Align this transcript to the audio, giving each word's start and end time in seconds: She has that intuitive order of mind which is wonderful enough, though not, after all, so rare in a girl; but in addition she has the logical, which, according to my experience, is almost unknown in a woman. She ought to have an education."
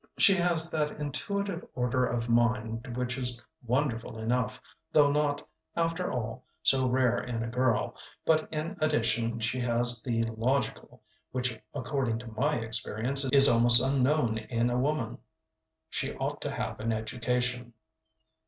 She 0.17 0.33
has 0.33 0.71
that 0.71 0.99
intuitive 0.99 1.63
order 1.75 2.03
of 2.03 2.27
mind 2.27 2.97
which 2.97 3.19
is 3.19 3.45
wonderful 3.61 4.17
enough, 4.17 4.59
though 4.91 5.11
not, 5.11 5.47
after 5.75 6.11
all, 6.11 6.43
so 6.63 6.89
rare 6.89 7.19
in 7.19 7.43
a 7.43 7.47
girl; 7.47 7.95
but 8.25 8.51
in 8.51 8.75
addition 8.81 9.39
she 9.39 9.59
has 9.59 10.01
the 10.01 10.23
logical, 10.23 11.03
which, 11.31 11.59
according 11.75 12.17
to 12.17 12.31
my 12.31 12.55
experience, 12.55 13.25
is 13.31 13.47
almost 13.47 13.79
unknown 13.79 14.39
in 14.39 14.71
a 14.71 14.79
woman. 14.79 15.19
She 15.91 16.15
ought 16.15 16.41
to 16.41 16.49
have 16.49 16.79
an 16.79 16.91
education." 16.91 17.73